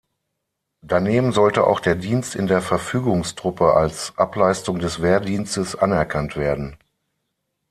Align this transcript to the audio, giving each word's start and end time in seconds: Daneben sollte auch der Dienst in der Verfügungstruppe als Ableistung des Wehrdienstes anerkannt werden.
Daneben 0.81 1.31
sollte 1.31 1.63
auch 1.63 1.79
der 1.79 1.93
Dienst 1.93 2.33
in 2.33 2.47
der 2.47 2.63
Verfügungstruppe 2.63 3.75
als 3.75 4.17
Ableistung 4.17 4.79
des 4.79 4.99
Wehrdienstes 4.99 5.75
anerkannt 5.75 6.35
werden. 6.35 6.75